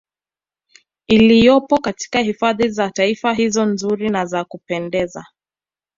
[1.07, 5.25] Iliyopo katika hifadhi za Taifa hizo nzuri na za kupendeza